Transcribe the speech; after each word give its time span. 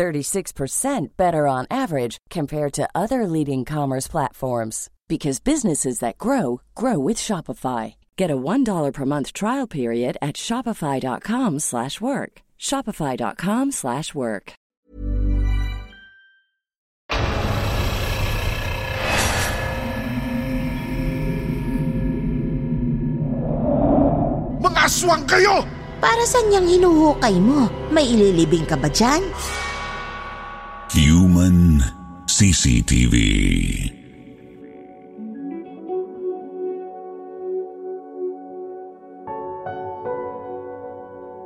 36% 0.00 1.08
better 1.18 1.44
on 1.46 1.66
average 1.68 2.16
compared 2.30 2.72
to 2.72 2.88
other 2.94 3.26
leading 3.26 3.66
commerce 3.66 4.08
platforms 4.08 4.88
because 5.12 5.44
businesses 5.44 5.98
that 5.98 6.16
grow 6.16 6.62
grow 6.74 6.98
with 6.98 7.18
Shopify. 7.18 7.96
Get 8.16 8.30
a 8.30 8.36
$1 8.36 8.64
per 8.94 9.04
month 9.04 9.34
trial 9.34 9.66
period 9.68 10.16
at 10.22 10.36
shopify.com/work. 10.40 12.32
shopify.com/work. 12.56 14.46
Mga 24.64 24.80
aswang 24.88 25.24
kayo! 25.28 25.60
Para 26.00 26.24
saan 26.24 26.48
niyang 26.48 26.68
hinuhukay 26.72 27.36
mo? 27.36 27.68
May 27.92 28.08
ililibing 28.08 28.64
ka 28.64 28.80
ba 28.80 28.88
dyan? 28.88 29.20
CCTV. 32.40 33.16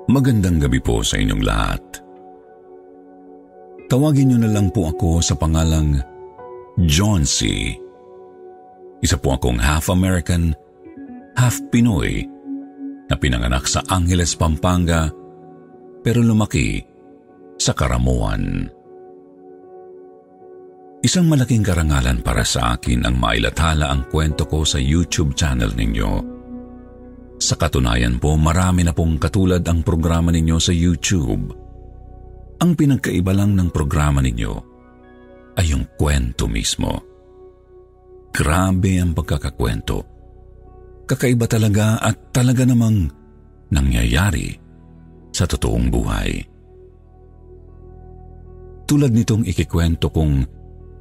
Magandang 0.07 0.63
gabi 0.63 0.79
po 0.79 1.03
sa 1.03 1.19
inyong 1.19 1.43
lahat. 1.43 1.83
Tawagin 3.91 4.31
niyo 4.31 4.39
na 4.39 4.55
lang 4.55 4.71
po 4.71 4.95
ako 4.95 5.19
sa 5.19 5.35
pangalang 5.35 5.99
John 6.87 7.27
C. 7.27 7.75
Isa 9.03 9.19
po 9.19 9.35
akong 9.35 9.59
half 9.59 9.91
American, 9.91 10.55
half 11.35 11.59
Pinoy 11.75 12.23
na 13.11 13.19
pinanganak 13.19 13.67
sa 13.67 13.83
Angeles, 13.91 14.39
Pampanga 14.39 15.11
pero 16.07 16.23
lumaki 16.23 16.87
sa 17.59 17.75
Karamuan. 17.75 18.71
Isang 21.05 21.29
malaking 21.29 21.61
karangalan 21.61 22.25
para 22.25 22.41
sa 22.49 22.81
akin 22.81 23.05
ang 23.05 23.21
mailathala 23.21 23.93
ang 23.93 24.09
kwento 24.09 24.49
ko 24.49 24.65
sa 24.65 24.81
YouTube 24.81 25.37
channel 25.37 25.69
ninyo. 25.77 26.13
Sa 27.37 27.61
katunayan 27.61 28.17
po, 28.17 28.41
marami 28.41 28.89
na 28.89 28.97
pong 28.97 29.21
katulad 29.21 29.61
ang 29.69 29.85
programa 29.85 30.33
ninyo 30.33 30.57
sa 30.57 30.73
YouTube. 30.73 31.53
Ang 32.57 32.73
pinagkaiba 32.73 33.37
lang 33.37 33.53
ng 33.53 33.69
programa 33.69 34.25
ninyo 34.25 34.55
ay 35.61 35.77
yung 35.77 35.85
kwento 36.01 36.49
mismo. 36.49 37.05
Grabe 38.33 38.97
ang 38.97 39.13
pagkakakwento. 39.13 40.09
Kakaiba 41.05 41.45
talaga 41.45 42.01
at 42.01 42.33
talaga 42.33 42.65
namang 42.65 43.13
nangyayari 43.69 44.57
sa 45.37 45.45
totoong 45.45 45.93
buhay. 45.93 46.33
Tulad 48.89 49.13
nitong 49.13 49.45
ikikwento 49.45 50.09
kong 50.09 50.54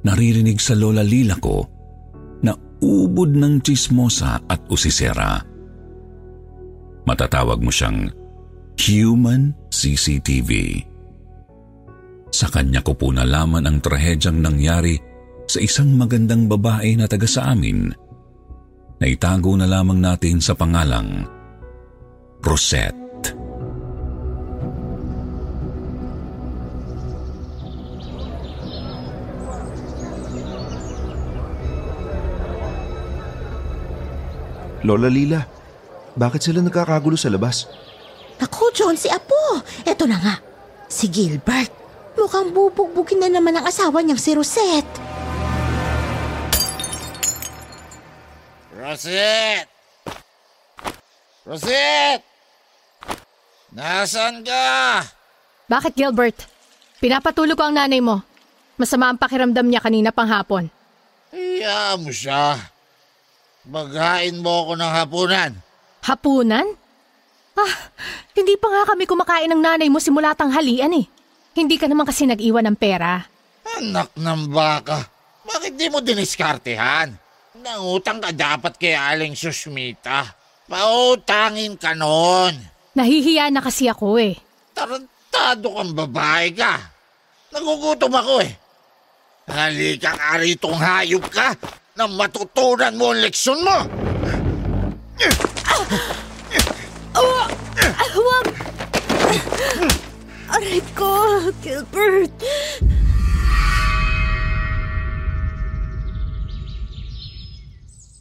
naririnig 0.04 0.60
sa 0.60 0.76
lola 0.76 1.00
lila 1.00 1.36
ko 1.40 1.64
na 2.44 2.52
ubod 2.84 3.32
ng 3.32 3.64
chismosa 3.64 4.44
at 4.44 4.60
usisera. 4.68 5.40
Matatawag 7.04 7.60
mo 7.60 7.72
siyang 7.72 8.12
Human 8.74 9.54
CCTV. 9.70 10.82
Sa 12.34 12.50
kanya 12.50 12.82
ko 12.82 12.92
po 12.98 13.14
nalaman 13.14 13.64
ang 13.64 13.78
trahedyang 13.78 14.42
nangyari 14.42 14.98
sa 15.46 15.62
isang 15.62 15.94
magandang 15.94 16.50
babae 16.50 16.98
na 16.98 17.06
taga 17.06 17.28
sa 17.28 17.54
amin 17.54 17.94
na 18.98 19.06
itago 19.06 19.54
na 19.54 19.68
lamang 19.68 20.00
natin 20.02 20.42
sa 20.42 20.56
pangalang 20.58 21.28
Rosette. 22.42 23.03
Lola 34.84 35.08
Lila, 35.08 35.40
bakit 36.12 36.44
sila 36.44 36.60
nagkakagulo 36.60 37.16
sa 37.16 37.32
labas? 37.32 37.64
Naku, 38.36 38.68
John, 38.76 39.00
si 39.00 39.08
Apo. 39.08 39.64
Eto 39.80 40.04
na 40.04 40.20
nga. 40.20 40.34
Si 40.92 41.08
Gilbert. 41.08 41.72
Mukhang 42.20 42.52
bubugbugin 42.52 43.24
na 43.24 43.32
naman 43.32 43.56
ang 43.56 43.64
asawa 43.64 44.04
niyang 44.04 44.20
si 44.20 44.36
Rosette. 44.36 44.94
Rosette! 48.76 49.72
Rosette! 51.48 52.24
Nasaan 53.72 54.44
ka? 54.44 55.00
Bakit, 55.66 55.96
Gilbert? 55.96 56.38
Pinapatulog 57.00 57.56
ko 57.56 57.64
ang 57.66 57.74
nanay 57.74 58.04
mo. 58.04 58.20
Masama 58.76 59.08
ang 59.08 59.18
pakiramdam 59.18 59.64
niya 59.64 59.80
kanina 59.80 60.12
pang 60.12 60.28
hapon. 60.28 60.68
Iya 61.32 61.96
mo 61.96 62.12
siya. 62.12 62.73
Maghain 63.64 64.44
mo 64.44 64.68
ako 64.68 64.72
ng 64.76 64.92
hapunan. 64.92 65.52
Hapunan? 66.04 66.66
Ah, 67.56 67.74
hindi 68.36 68.60
pa 68.60 68.68
nga 68.68 68.92
kami 68.92 69.08
kumakain 69.08 69.48
ng 69.48 69.62
nanay 69.62 69.88
mo 69.88 69.96
simula 69.96 70.36
tanghalian 70.36 70.92
eh. 71.00 71.06
Hindi 71.56 71.80
ka 71.80 71.88
naman 71.88 72.04
kasi 72.04 72.28
nag-iwan 72.28 72.68
ng 72.68 72.76
pera. 72.76 73.24
Anak 73.80 74.12
ng 74.20 74.42
baka, 74.52 75.00
bakit 75.48 75.80
di 75.80 75.88
mo 75.88 76.04
diniskartehan? 76.04 77.16
Nangutang 77.64 78.20
ka 78.20 78.36
dapat 78.36 78.76
kay 78.76 78.92
Aling 78.92 79.32
Susmita. 79.32 80.28
Pautangin 80.68 81.80
ka 81.80 81.96
noon. 81.96 82.52
Nahihiya 82.92 83.48
na 83.48 83.64
kasi 83.64 83.88
ako 83.88 84.20
eh. 84.20 84.36
Tarantado 84.76 85.72
kang 85.72 85.94
babae 85.96 86.52
ka. 86.52 86.74
Nagugutom 87.54 88.12
ako 88.12 88.44
eh. 88.44 88.52
Halika 89.48 90.12
ka 90.12 90.36
ritong 90.36 90.76
hayop 90.76 91.24
ka 91.32 91.56
na 91.94 92.10
matutunan 92.10 92.90
mo 92.98 93.14
ang 93.14 93.22
leksyon 93.22 93.62
mo. 93.62 93.78
Oh, 97.14 97.46
huwag! 98.18 98.46
Aray 100.50 100.82
ko, 100.98 101.38
Gilbert. 101.62 102.34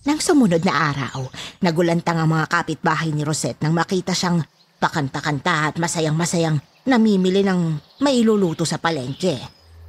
Nang 0.05 0.21
sumunod 0.21 0.61
na 0.61 0.93
araw, 0.93 1.25
nagulantang 1.65 2.21
ang 2.21 2.29
mga 2.29 2.45
kapitbahay 2.53 3.09
ni 3.09 3.25
Rosette 3.25 3.65
nang 3.65 3.73
makita 3.73 4.13
siyang 4.13 4.45
pakanta-kanta 4.77 5.73
at 5.73 5.81
masayang-masayang 5.81 6.61
namimili 6.85 7.41
ng 7.41 7.81
mailuluto 8.05 8.69
sa 8.69 8.77
palengke. 8.77 9.41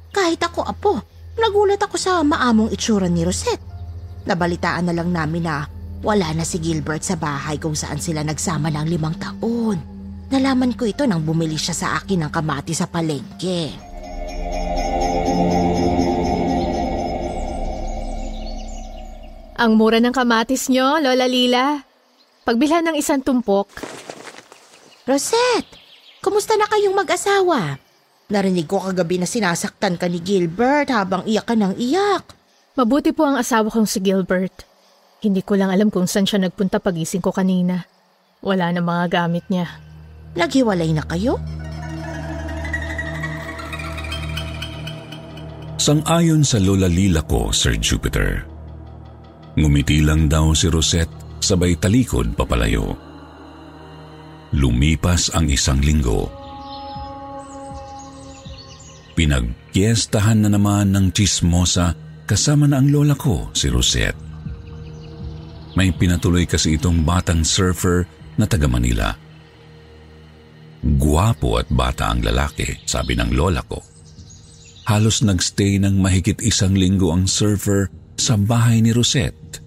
Kahit 0.09 0.41
ako, 0.41 0.65
apo, 0.65 0.93
nagulat 1.37 1.77
ako 1.85 2.01
sa 2.01 2.25
maamong 2.25 2.73
itsura 2.73 3.05
ni 3.05 3.21
Rosette. 3.21 3.74
Nabalitaan 4.25 4.89
na 4.89 4.93
lang 4.97 5.13
namin 5.13 5.45
na 5.45 5.69
wala 6.01 6.33
na 6.33 6.41
si 6.41 6.57
Gilbert 6.57 7.05
sa 7.05 7.13
bahay 7.13 7.61
kung 7.61 7.77
saan 7.77 8.01
sila 8.01 8.25
nagsama 8.25 8.73
ng 8.73 8.85
limang 8.89 9.17
taon. 9.21 9.77
Nalaman 10.33 10.73
ko 10.73 10.89
ito 10.89 11.05
nang 11.05 11.21
bumili 11.21 11.57
siya 11.57 11.77
sa 11.77 11.87
akin 12.01 12.25
ng 12.25 12.31
kamati 12.33 12.73
sa 12.73 12.89
palengke. 12.89 13.69
Ang 19.55 19.71
mura 19.79 20.03
ng 20.03 20.11
kamatis 20.11 20.67
nyo, 20.67 20.99
Lola 20.99 21.29
Lila. 21.29 21.79
Pagbilhan 22.43 22.91
ng 22.91 22.95
isang 22.99 23.23
tumpok. 23.23 23.71
Rosette, 25.05 25.79
kumusta 26.19 26.59
na 26.59 26.67
kayong 26.67 26.97
mag-asawa? 26.97 27.77
Narinig 28.29 28.65
ko 28.65 28.81
kagabi 28.81 29.21
na 29.21 29.29
sinasaktan 29.29 30.01
ka 30.01 30.09
ni 30.09 30.17
Gilbert 30.19 30.89
habang 30.89 31.23
iyak 31.29 31.45
ka 31.45 31.53
ng 31.53 31.77
iyak. 31.77 32.44
Mabuti 32.75 33.15
po 33.15 33.23
ang 33.23 33.39
asawa 33.39 33.71
kong 33.71 33.87
si 33.87 34.03
Gilbert. 34.03 34.67
Hindi 35.23 35.39
ko 35.47 35.55
lang 35.55 35.71
alam 35.71 35.87
kung 35.87 36.11
saan 36.11 36.27
siya 36.27 36.43
nagpunta 36.43 36.83
pagising 36.83 37.23
ko 37.23 37.31
kanina. 37.31 37.87
Wala 38.43 38.67
na 38.75 38.83
mga 38.83 39.05
gamit 39.07 39.47
niya. 39.47 39.79
Naghiwalay 40.35 40.91
na 40.91 41.07
kayo? 41.07 41.39
Sang-ayon 45.79 46.43
sa 46.43 46.59
lola 46.59 46.91
lila 46.91 47.23
ko, 47.23 47.55
Sir 47.55 47.79
Jupiter. 47.79 48.43
Ngumiti 49.55 50.03
lang 50.03 50.27
daw 50.27 50.51
si 50.51 50.67
Rosette 50.67 51.39
sabay 51.39 51.79
talikod 51.79 52.35
papalayo. 52.35 52.91
Lumipas 54.51 55.31
ang 55.31 55.47
isang 55.47 55.79
linggo. 55.79 56.27
Pinagkiestahan 59.15 60.43
na 60.43 60.51
naman 60.51 60.91
ng 60.91 61.15
chismosa 61.15 61.95
kasama 62.25 62.65
na 62.65 62.81
ang 62.81 62.89
lola 62.89 63.13
ko, 63.13 63.49
si 63.53 63.69
Rosette. 63.69 64.17
May 65.77 65.93
pinatuloy 65.93 66.49
kasi 66.49 66.77
itong 66.77 67.05
batang 67.05 67.45
surfer 67.45 68.07
na 68.35 68.49
taga 68.49 68.65
Manila. 68.65 69.13
Guwapo 70.85 71.57
at 71.57 71.69
bata 71.69 72.13
ang 72.13 72.21
lalaki, 72.21 72.85
sabi 72.85 73.17
ng 73.17 73.33
lola 73.33 73.61
ko. 73.65 73.81
Halos 74.85 75.25
nagstay 75.25 75.81
ng 75.81 75.97
mahigit 75.97 76.37
isang 76.45 76.77
linggo 76.77 77.09
ang 77.09 77.25
surfer 77.25 77.89
sa 78.15 78.37
bahay 78.37 78.85
ni 78.85 78.93
Rosette. 78.93 79.59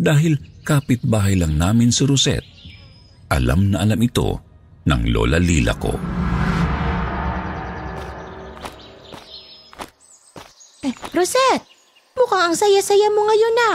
Dahil 0.00 0.64
kapitbahay 0.64 1.36
lang 1.36 1.60
namin 1.60 1.92
si 1.92 2.02
Rosette, 2.08 2.48
alam 3.28 3.72
na 3.72 3.84
alam 3.84 4.00
ito 4.00 4.40
ng 4.88 5.02
lola 5.12 5.36
Lila 5.36 5.76
ko. 5.76 5.92
Eh, 10.82 10.90
Rosette, 11.14 11.62
mukhang 12.18 12.50
ang 12.50 12.56
saya-saya 12.58 13.06
mo 13.14 13.22
ngayon 13.22 13.54
na. 13.54 13.72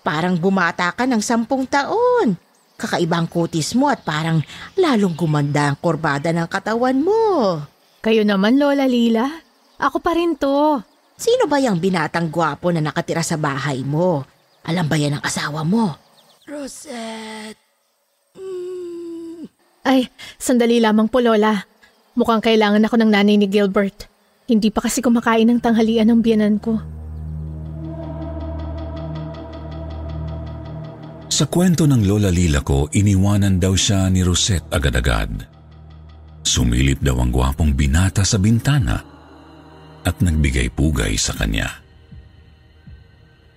Parang 0.00 0.40
bumata 0.40 0.88
ka 0.96 1.04
ng 1.04 1.20
sampung 1.20 1.68
taon. 1.68 2.40
Kakaibang 2.80 3.28
kutis 3.28 3.76
mo 3.76 3.92
at 3.92 4.00
parang 4.00 4.40
lalong 4.72 5.12
gumanda 5.12 5.68
ang 5.68 5.76
kurbada 5.76 6.32
ng 6.32 6.48
katawan 6.48 6.96
mo. 6.96 7.60
Kayo 8.00 8.24
naman, 8.24 8.56
Lola 8.56 8.88
Lila. 8.88 9.28
Ako 9.76 10.00
pa 10.00 10.16
rin 10.16 10.32
to. 10.40 10.80
Sino 11.16 11.44
ba 11.44 11.60
yung 11.60 11.76
binatang 11.76 12.32
gwapo 12.32 12.72
na 12.72 12.80
nakatira 12.80 13.20
sa 13.20 13.36
bahay 13.36 13.84
mo? 13.84 14.24
Alam 14.64 14.88
ba 14.88 14.96
yan 14.96 15.20
ang 15.20 15.24
asawa 15.24 15.60
mo? 15.60 15.92
Rosette. 16.48 17.60
Ay, 19.84 20.08
sandali 20.40 20.80
lamang 20.80 21.12
po, 21.12 21.20
Lola. 21.20 21.68
Mukhang 22.16 22.40
kailangan 22.40 22.84
ako 22.88 22.96
ng 22.96 23.10
nanay 23.12 23.36
ni 23.36 23.44
Gilbert. 23.44 24.08
Hindi 24.46 24.70
pa 24.70 24.78
kasi 24.78 25.02
kumakain 25.02 25.50
ng 25.50 25.58
tanghalian 25.58 26.06
ng 26.06 26.20
biyanan 26.22 26.56
ko. 26.62 26.78
Sa 31.26 31.50
kwento 31.50 31.84
ng 31.84 32.06
Lola 32.06 32.30
Lila 32.30 32.62
ko, 32.62 32.86
iniwanan 32.94 33.58
daw 33.58 33.74
siya 33.74 34.06
ni 34.08 34.22
Rosette 34.22 34.70
agad-agad. 34.70 35.44
Sumilip 36.46 37.02
daw 37.02 37.18
ang 37.18 37.34
gwapong 37.34 37.74
binata 37.74 38.22
sa 38.22 38.38
bintana 38.38 38.96
at 40.06 40.16
nagbigay 40.22 40.70
pugay 40.70 41.18
sa 41.18 41.34
kanya. 41.34 41.66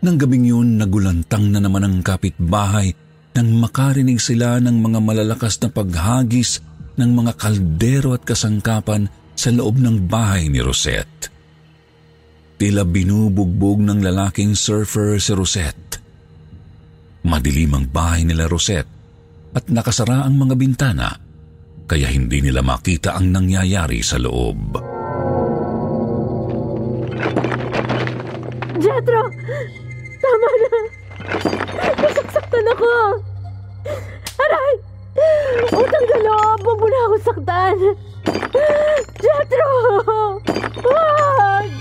Nang 0.02 0.18
gabing 0.18 0.50
yun, 0.50 0.82
nagulantang 0.82 1.54
na 1.54 1.62
naman 1.62 1.86
ang 1.86 1.98
kapitbahay 2.02 2.92
nang 3.38 3.62
makarinig 3.62 4.18
sila 4.18 4.58
ng 4.58 4.82
mga 4.82 5.00
malalakas 5.06 5.62
na 5.62 5.70
paghagis 5.70 6.66
ng 6.98 7.14
mga 7.14 7.38
kaldero 7.38 8.18
at 8.18 8.26
kasangkapan 8.26 9.08
sa 9.40 9.56
loob 9.56 9.80
ng 9.80 10.12
bahay 10.12 10.52
ni 10.52 10.60
Rosette. 10.60 11.32
Tila 12.60 12.84
binubugbog 12.84 13.80
ng 13.80 14.04
lalaking 14.04 14.52
surfer 14.52 15.16
si 15.16 15.32
Rosette. 15.32 15.96
Madilim 17.24 17.72
ang 17.72 17.88
bahay 17.88 18.28
nila 18.28 18.52
Rosette 18.52 18.92
at 19.56 19.72
nakasara 19.72 20.28
ang 20.28 20.36
mga 20.36 20.56
bintana 20.60 21.08
kaya 21.88 22.12
hindi 22.12 22.44
nila 22.44 22.60
makita 22.60 23.16
ang 23.16 23.32
nangyayari 23.32 24.04
sa 24.04 24.20
loob. 24.20 24.76
Jetro! 28.76 29.24
Tama 30.20 30.50
na! 30.52 30.72
Nasaktan 31.96 32.68
ako! 32.76 32.92
Aray! 34.36 34.74
Utang 35.72 36.06
na 36.12 36.18
loob! 36.28 36.60
Huwag 36.60 36.80
mo 36.84 36.88
na 36.92 37.00
ako 37.08 37.16
saktan! 37.24 38.09
Jetro! 39.20 39.72
Wag! 40.86 41.72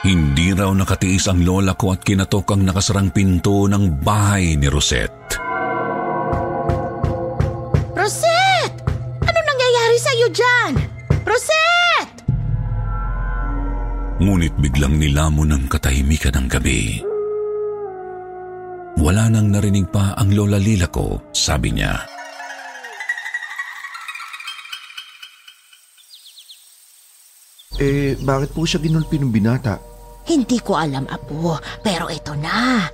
Hindi 0.00 0.46
raw 0.56 0.72
nakatiis 0.74 1.28
ang 1.30 1.44
lola 1.46 1.78
ko 1.78 1.94
at 1.94 2.02
kinatok 2.02 2.56
ang 2.56 2.66
nakasarang 2.66 3.14
pinto 3.14 3.70
ng 3.70 4.00
bahay 4.02 4.58
ni 4.58 4.66
Rosette. 4.66 5.38
Rosette! 7.94 8.80
Ano 9.22 9.38
nangyayari 9.38 9.98
sa'yo 10.00 10.26
dyan? 10.34 10.72
Rosette! 11.22 12.18
Ngunit 14.20 14.52
biglang 14.58 14.98
nilamon 14.98 15.54
ng 15.54 15.64
katahimikan 15.70 16.34
ng 16.34 16.46
gabi. 16.50 17.06
Wala 19.00 19.32
nang 19.32 19.48
narinig 19.48 19.88
pa 19.88 20.12
ang 20.18 20.34
lola 20.36 20.60
lila 20.60 20.90
ko, 20.90 21.24
sabi 21.32 21.72
niya. 21.72 22.09
Eh, 27.80 28.12
bakit 28.20 28.52
po 28.52 28.68
siya 28.68 28.76
ginulpi 28.76 29.16
ng 29.16 29.32
binata? 29.32 29.80
Hindi 30.28 30.60
ko 30.60 30.76
alam, 30.76 31.08
Apo, 31.08 31.56
pero 31.80 32.12
ito 32.12 32.36
na. 32.36 32.84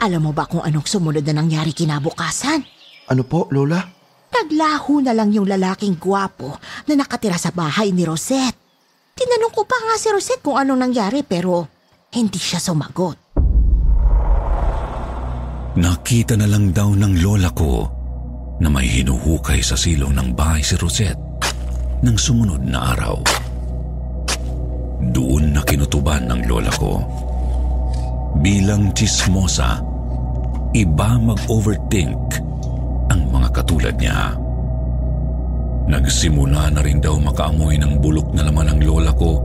Alam 0.00 0.26
mo 0.26 0.32
ba 0.32 0.48
kung 0.48 0.64
anong 0.64 0.88
sumunod 0.88 1.20
na 1.28 1.44
nangyari 1.44 1.76
kinabukasan? 1.76 2.64
Ano 3.12 3.22
po, 3.28 3.46
Lola? 3.52 3.84
Naglaho 4.32 5.04
na 5.04 5.12
lang 5.12 5.36
yung 5.36 5.44
lalaking 5.44 6.00
gwapo 6.00 6.56
na 6.88 6.96
nakatira 6.96 7.36
sa 7.36 7.52
bahay 7.52 7.92
ni 7.92 8.08
Rosette. 8.08 8.56
Tinanong 9.12 9.52
ko 9.52 9.68
pa 9.68 9.76
nga 9.76 10.00
si 10.00 10.08
Rosette 10.08 10.40
kung 10.40 10.56
anong 10.56 10.80
nangyari 10.80 11.20
pero 11.20 11.68
hindi 12.16 12.40
siya 12.40 12.56
sumagot. 12.56 13.36
Nakita 15.76 16.40
na 16.40 16.48
lang 16.48 16.72
daw 16.72 16.96
ng 16.96 17.20
lola 17.20 17.52
ko 17.52 17.84
na 18.64 18.72
may 18.72 18.88
hinuhukay 18.88 19.60
sa 19.60 19.76
silong 19.76 20.16
ng 20.16 20.32
bahay 20.32 20.64
si 20.64 20.80
Rosette 20.80 21.20
ng 22.00 22.16
sumunod 22.16 22.64
na 22.64 22.96
araw. 22.96 23.20
Doon 25.10 25.58
na 25.58 25.66
kinutuban 25.66 26.30
ng 26.30 26.46
lola 26.46 26.70
ko. 26.78 27.02
Bilang 28.38 28.94
chismosa, 28.94 29.82
iba 30.70 31.18
mag-overthink 31.18 32.38
ang 33.10 33.20
mga 33.34 33.48
katulad 33.50 33.98
niya. 33.98 34.38
Nagsimula 35.90 36.70
na 36.70 36.80
rin 36.80 37.02
daw 37.02 37.18
makaamoy 37.18 37.74
ng 37.82 37.98
bulok 37.98 38.30
na 38.30 38.46
laman 38.46 38.78
ng 38.78 38.80
lola 38.86 39.10
ko 39.18 39.42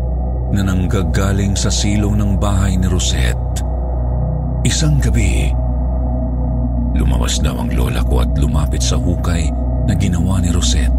na 0.54 0.62
nanggagaling 0.62 1.58
sa 1.58 1.74
silong 1.74 2.22
ng 2.22 2.38
bahay 2.38 2.78
ni 2.78 2.86
Rosette. 2.86 3.66
Isang 4.64 5.02
gabi, 5.02 5.52
lumabas 6.96 7.42
daw 7.42 7.58
ang 7.58 7.74
lola 7.74 8.06
ko 8.06 8.22
at 8.24 8.32
lumapit 8.38 8.80
sa 8.80 8.96
hukay 8.96 9.50
na 9.90 9.94
ginawa 9.98 10.40
ni 10.40 10.54
Rosette. 10.54 10.96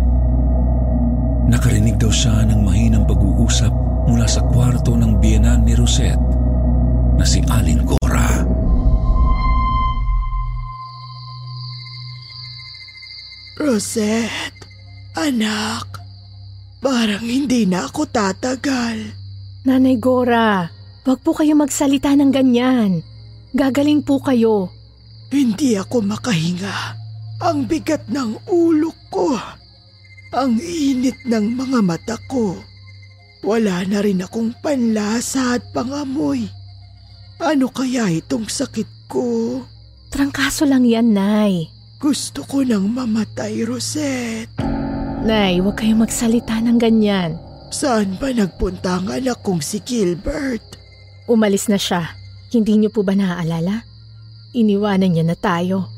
Nakarinig 1.49 1.97
daw 1.97 2.13
siya 2.13 2.45
ng 2.45 2.61
mahinang 2.61 3.09
pag-uusap 3.09 3.73
mula 4.09 4.25
sa 4.25 4.41
kwarto 4.41 4.97
ng 4.97 5.21
biyenan 5.21 5.69
ni 5.69 5.77
Rosette 5.77 6.25
na 7.21 7.25
si 7.29 7.45
Aling 7.45 7.85
Cora. 7.85 8.41
Rosette, 13.61 14.65
anak, 15.13 16.01
parang 16.81 17.21
hindi 17.21 17.69
na 17.69 17.85
ako 17.85 18.09
tatagal. 18.09 18.97
Nanay 19.69 20.01
Gora, 20.01 20.65
wag 21.05 21.19
po 21.21 21.37
kayo 21.37 21.53
magsalita 21.53 22.17
ng 22.17 22.33
ganyan. 22.33 23.05
Gagaling 23.53 24.01
po 24.01 24.23
kayo. 24.25 24.73
Hindi 25.29 25.77
ako 25.77 26.01
makahinga. 26.01 26.97
Ang 27.45 27.69
bigat 27.69 28.09
ng 28.09 28.49
ulo 28.49 28.89
ko. 29.13 29.37
Ang 30.33 30.57
init 30.63 31.19
ng 31.29 31.59
mga 31.59 31.79
mata 31.85 32.17
ko. 32.31 32.57
Wala 33.43 33.87
na 33.87 34.03
rin 34.03 34.23
akong 34.23 34.55
panlasa 34.59 35.59
at 35.59 35.63
pangamoy. 35.71 36.51
Ano 37.39 37.71
kaya 37.71 38.11
itong 38.11 38.51
sakit 38.51 39.07
ko? 39.07 39.63
Trangkaso 40.11 40.67
lang 40.67 40.83
yan, 40.83 41.15
Nay. 41.15 41.71
Gusto 42.03 42.43
ko 42.43 42.67
nang 42.67 42.91
mamatay, 42.91 43.63
Rosette. 43.63 44.51
Nay, 45.23 45.59
huwag 45.63 45.79
kayong 45.79 46.03
magsalita 46.03 46.59
ng 46.63 46.79
ganyan. 46.79 47.39
Saan 47.69 48.17
ba 48.17 48.33
nagpunta 48.33 49.03
ang 49.03 49.11
anak 49.13 49.45
kong 49.45 49.61
si 49.61 49.83
Gilbert? 49.83 50.79
Umalis 51.29 51.69
na 51.69 51.77
siya. 51.77 52.17
Hindi 52.49 52.81
niyo 52.81 52.91
po 52.91 53.05
ba 53.05 53.13
naaalala? 53.13 53.85
Iniwanan 54.57 55.13
niya 55.13 55.25
na 55.29 55.37
tayo. 55.37 55.93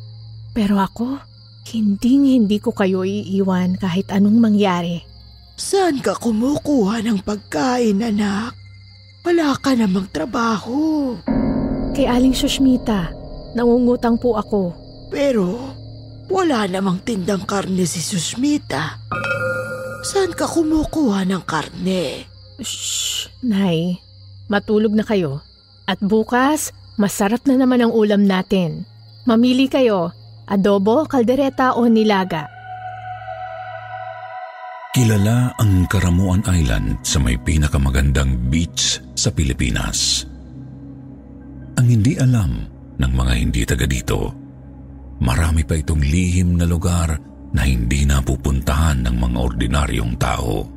Pero 0.50 0.82
ako, 0.82 1.22
hindi 1.70 2.34
hindi 2.34 2.58
ko 2.58 2.74
kayo 2.74 3.06
iiwan 3.06 3.78
kahit 3.78 4.10
anong 4.10 4.42
mangyari. 4.42 5.09
Saan 5.60 6.00
ka 6.00 6.16
kumukuha 6.16 7.04
ng 7.04 7.20
pagkain, 7.20 8.00
anak? 8.00 8.56
Wala 9.20 9.52
ka 9.60 9.76
namang 9.76 10.08
trabaho. 10.08 11.12
Kay 11.92 12.08
Aling 12.08 12.32
Sushmita, 12.32 13.12
nangungutang 13.52 14.16
po 14.16 14.40
ako. 14.40 14.72
Pero 15.12 15.76
wala 16.32 16.64
namang 16.64 17.04
tindang 17.04 17.44
karne 17.44 17.84
si 17.84 18.00
Susmita. 18.00 19.04
Saan 20.00 20.32
ka 20.32 20.48
kumukuha 20.48 21.28
ng 21.28 21.44
karne? 21.44 22.24
Shh, 22.56 23.28
Nay. 23.44 24.00
Matulog 24.48 24.96
na 24.96 25.04
kayo. 25.04 25.44
At 25.84 26.00
bukas, 26.00 26.72
masarap 26.96 27.44
na 27.44 27.60
naman 27.60 27.84
ang 27.84 27.92
ulam 27.92 28.24
natin. 28.24 28.88
Mamili 29.28 29.68
kayo, 29.68 30.16
adobo, 30.48 31.04
kaldereta 31.04 31.76
o 31.76 31.84
nilaga. 31.84 32.48
Kilala 35.00 35.56
ang 35.56 35.88
Karamuan 35.88 36.44
Island 36.44 37.00
sa 37.00 37.16
may 37.24 37.40
pinakamagandang 37.40 38.52
beach 38.52 39.00
sa 39.16 39.32
Pilipinas. 39.32 40.28
Ang 41.80 41.86
hindi 41.88 42.20
alam 42.20 42.68
ng 43.00 43.08
mga 43.08 43.32
hindi 43.32 43.64
taga 43.64 43.88
dito, 43.88 44.28
marami 45.24 45.64
pa 45.64 45.80
itong 45.80 46.04
lihim 46.04 46.60
na 46.60 46.68
lugar 46.68 47.16
na 47.56 47.64
hindi 47.64 48.04
napupuntahan 48.04 49.00
ng 49.08 49.16
mga 49.16 49.38
ordinaryong 49.40 50.14
tao. 50.20 50.68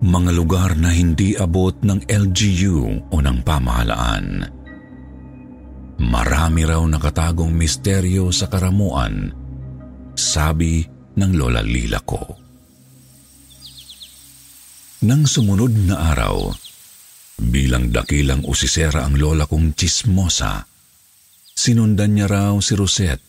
Mga 0.00 0.30
lugar 0.32 0.80
na 0.80 0.96
hindi 0.96 1.36
abot 1.36 1.76
ng 1.76 2.08
LGU 2.08 3.12
o 3.12 3.16
ng 3.20 3.38
pamahalaan. 3.44 4.26
Marami 6.00 6.64
raw 6.64 6.80
nakatagong 6.80 7.52
misteryo 7.52 8.32
sa 8.32 8.48
karamuan, 8.48 9.28
sabi 10.16 10.88
ng 11.20 11.30
Lola 11.36 11.60
Lila 11.60 12.00
ko. 12.00 12.45
Nang 15.06 15.22
sumunod 15.22 15.86
na 15.86 16.10
araw, 16.10 16.50
bilang 17.38 17.94
dakilang 17.94 18.42
usisera 18.42 19.06
ang 19.06 19.14
lola 19.14 19.46
kong 19.46 19.78
chismosa, 19.78 20.66
sinundan 21.54 22.18
niya 22.18 22.26
raw 22.26 22.58
si 22.58 22.74
Rosette 22.74 23.22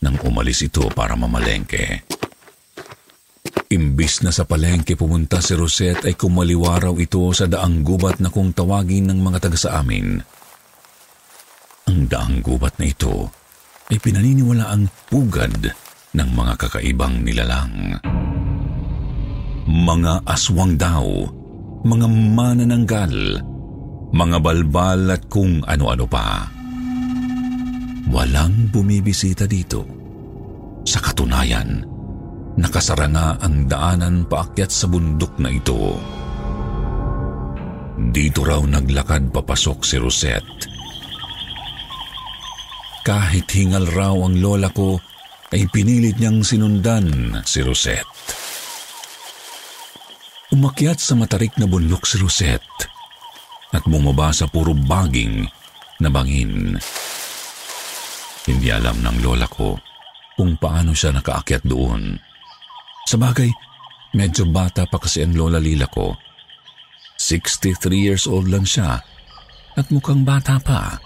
nang 0.00 0.16
umalis 0.24 0.64
ito 0.64 0.88
para 0.88 1.12
mamalengke. 1.20 2.08
Imbis 3.68 4.24
na 4.24 4.32
sa 4.32 4.48
palengke 4.48 4.96
pumunta 4.96 5.44
si 5.44 5.52
Rosette 5.52 6.08
ay 6.08 6.16
kumaliwa 6.16 6.80
raw 6.80 6.96
ito 6.96 7.28
sa 7.36 7.44
daang 7.44 7.84
gubat 7.84 8.24
na 8.24 8.32
kung 8.32 8.56
tawagin 8.56 9.12
ng 9.12 9.20
mga 9.20 9.44
taga 9.44 9.60
sa 9.60 9.84
amin. 9.84 10.24
Ang 11.84 12.00
daang 12.08 12.40
gubat 12.40 12.80
na 12.80 12.88
ito 12.88 13.28
ay 13.92 14.00
pinaniniwala 14.00 14.72
ang 14.72 14.88
pugad 15.12 15.68
ng 16.16 16.28
mga 16.32 16.56
kakaibang 16.56 17.20
nilalang. 17.20 18.00
Mga 19.70 20.26
aswang 20.26 20.74
daw, 20.74 21.06
mga 21.86 22.06
manananggal, 22.10 23.38
mga 24.10 24.36
balbal 24.42 25.14
at 25.14 25.30
kung 25.30 25.62
ano-ano 25.62 26.10
pa. 26.10 26.50
Walang 28.10 28.74
bumibisita 28.74 29.46
dito. 29.46 29.86
Sa 30.82 30.98
katunayan, 30.98 31.86
nakasara 32.58 33.06
nga 33.14 33.38
ang 33.38 33.70
daanan 33.70 34.26
paakyat 34.26 34.74
sa 34.74 34.90
bundok 34.90 35.38
na 35.38 35.54
ito. 35.54 35.94
Dito 38.10 38.42
raw 38.42 38.58
naglakad 38.66 39.30
papasok 39.30 39.78
si 39.86 40.02
Rosette. 40.02 40.66
Kahit 43.06 43.46
hingal 43.54 43.86
raw 43.86 44.18
ang 44.18 44.34
lola 44.34 44.66
ko, 44.74 44.98
ay 45.54 45.62
pinilit 45.70 46.18
niyang 46.18 46.42
sinundan 46.42 47.38
si 47.46 47.62
Rosette. 47.62 48.39
Umakyat 50.50 50.98
sa 50.98 51.14
matarik 51.14 51.54
na 51.62 51.70
bundok 51.70 52.02
si 52.02 52.18
Rosette 52.18 52.90
at 53.70 53.86
bumaba 53.86 54.34
sa 54.34 54.50
puro 54.50 54.74
baging 54.74 55.46
na 56.02 56.10
bangin. 56.10 56.74
Hindi 58.50 58.68
alam 58.74 58.98
ng 58.98 59.22
lola 59.22 59.46
ko 59.46 59.78
kung 60.34 60.58
paano 60.58 60.90
siya 60.90 61.14
nakaakyat 61.14 61.62
doon. 61.62 62.18
Sa 63.06 63.14
bagay, 63.14 63.46
medyo 64.18 64.42
bata 64.50 64.90
pa 64.90 64.98
kasi 64.98 65.22
ang 65.22 65.38
lola 65.38 65.62
lila 65.62 65.86
ko. 65.86 66.18
63 67.14 67.94
years 67.94 68.26
old 68.26 68.50
lang 68.50 68.66
siya 68.66 68.98
at 69.78 69.86
mukhang 69.94 70.26
bata 70.26 70.58
pa. 70.58 70.98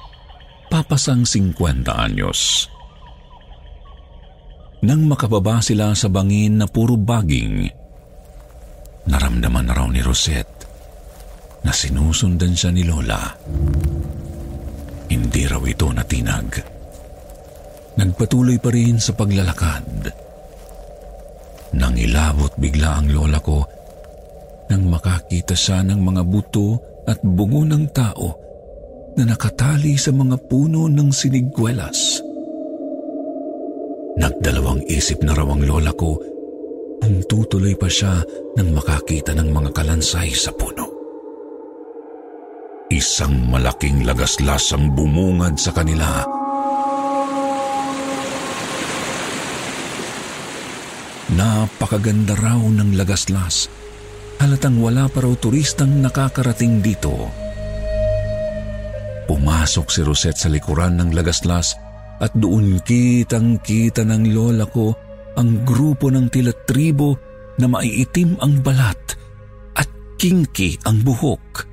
Papasang 0.72 1.28
50 1.28 1.84
anyos. 1.92 2.72
Nang 4.80 5.04
makababa 5.04 5.60
sila 5.60 5.92
sa 5.92 6.08
bangin 6.08 6.60
na 6.60 6.66
puro 6.68 6.96
baging, 6.96 7.83
naramdaman 9.08 9.68
na 9.68 9.74
raw 9.76 9.88
ni 9.88 10.00
Rosette 10.00 10.64
na 11.64 11.72
sinusundan 11.72 12.52
siya 12.52 12.70
ni 12.72 12.84
Lola. 12.84 13.20
Hindi 15.08 15.42
raw 15.48 15.62
ito 15.64 15.88
natinag. 15.88 16.50
Nagpatuloy 17.94 18.58
pa 18.58 18.70
rin 18.74 18.98
sa 18.98 19.14
paglalakad. 19.14 20.10
Nang 21.74 21.94
ilabot 21.94 22.50
bigla 22.58 23.02
ang 23.02 23.10
lola 23.10 23.38
ko 23.42 23.62
nang 24.70 24.86
makakita 24.88 25.54
siya 25.54 25.82
ng 25.82 26.00
mga 26.00 26.22
buto 26.26 26.78
at 27.04 27.20
bungo 27.20 27.62
ng 27.66 27.84
tao 27.92 28.28
na 29.14 29.22
nakatali 29.28 29.94
sa 29.94 30.10
mga 30.10 30.38
puno 30.50 30.90
ng 30.90 31.10
sinigwelas. 31.14 32.22
Nagdalawang 34.18 34.82
isip 34.86 35.22
na 35.22 35.34
raw 35.34 35.46
ang 35.50 35.62
lola 35.62 35.90
ko 35.94 36.33
tutuloy 37.26 37.74
pa 37.74 37.88
siya 37.90 38.22
nang 38.54 38.72
makakita 38.72 39.34
ng 39.34 39.50
mga 39.50 39.70
kalansay 39.74 40.30
sa 40.32 40.54
puno. 40.54 40.86
Isang 42.92 43.50
malaking 43.50 44.06
lagaslas 44.06 44.70
ang 44.70 44.94
bumungad 44.94 45.58
sa 45.58 45.74
kanila. 45.74 46.22
Napakaganda 51.34 52.38
raw 52.38 52.60
ng 52.60 52.94
lagaslas. 52.94 53.66
Halatang 54.38 54.78
wala 54.78 55.10
pa 55.10 55.24
raw 55.24 55.34
turistang 55.34 56.04
nakakarating 56.04 56.78
dito. 56.84 57.32
Pumasok 59.24 59.86
si 59.88 60.00
Rosette 60.04 60.38
sa 60.38 60.48
likuran 60.52 61.00
ng 61.00 61.10
lagaslas 61.16 61.74
at 62.20 62.30
doon 62.36 62.78
kitang-kita 62.84 64.06
ng 64.06 64.30
lola 64.30 64.68
ko 64.68 64.94
ang 65.34 65.66
grupo 65.66 66.10
ng 66.10 66.30
tila 66.30 66.54
tribo 66.66 67.18
na 67.58 67.66
maiitim 67.70 68.38
ang 68.42 68.62
balat 68.62 69.18
at 69.78 69.88
kinky 70.18 70.78
ang 70.86 71.02
buhok. 71.02 71.66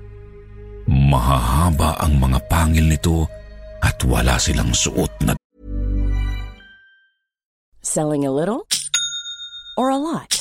Mahahaba 0.89 2.01
ang 2.01 2.17
mga 2.17 2.39
pangil 2.49 2.89
nito 2.89 3.25
at 3.81 3.97
wala 4.05 4.37
silang 4.37 4.73
suot 4.73 5.13
na 5.25 5.33
Selling 7.81 8.29
a 8.29 8.31
little 8.31 8.69
or 9.73 9.89
a 9.89 9.97
lot? 9.97 10.40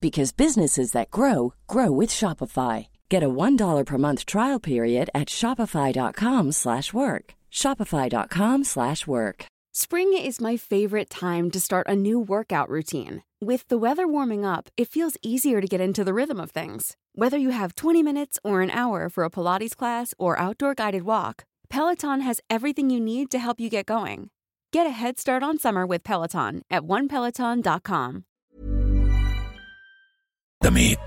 because 0.00 0.32
businesses 0.32 0.92
that 0.92 1.10
grow 1.10 1.54
grow 1.66 1.90
with 1.90 2.10
Shopify. 2.10 2.88
Get 3.08 3.22
a 3.22 3.28
$1 3.28 3.86
per 3.86 3.98
month 3.98 4.24
trial 4.24 4.58
period 4.58 5.10
at 5.14 5.28
Shopify.com 5.28 6.52
slash 6.52 6.92
work. 6.92 7.34
Shopify.com 7.52 8.64
slash 8.64 9.06
work. 9.06 9.44
Spring 9.72 10.16
is 10.16 10.40
my 10.40 10.56
favorite 10.56 11.10
time 11.10 11.50
to 11.50 11.60
start 11.60 11.86
a 11.88 11.94
new 11.94 12.18
workout 12.18 12.68
routine. 12.68 13.22
With 13.40 13.68
the 13.68 13.78
weather 13.78 14.06
warming 14.08 14.44
up, 14.44 14.68
it 14.76 14.88
feels 14.88 15.16
easier 15.22 15.60
to 15.60 15.66
get 15.66 15.80
into 15.80 16.04
the 16.04 16.14
rhythm 16.14 16.40
of 16.40 16.50
things. 16.50 16.96
Whether 17.14 17.38
you 17.38 17.50
have 17.50 17.74
20 17.74 18.02
minutes 18.02 18.38
or 18.42 18.62
an 18.62 18.70
hour 18.70 19.08
for 19.08 19.24
a 19.24 19.30
Pilates 19.30 19.76
class 19.76 20.14
or 20.18 20.38
outdoor 20.38 20.74
guided 20.74 21.04
walk, 21.04 21.44
Peloton 21.68 22.20
has 22.20 22.40
everything 22.50 22.90
you 22.90 23.00
need 23.00 23.30
to 23.30 23.38
help 23.38 23.60
you 23.60 23.70
get 23.70 23.86
going. 23.86 24.30
Get 24.72 24.86
a 24.86 24.90
head 24.90 25.18
start 25.18 25.42
on 25.42 25.58
summer 25.58 25.86
with 25.86 26.04
Peloton 26.04 26.62
at 26.70 26.82
onepeloton.com. 26.82 28.24
damit. 30.60 31.00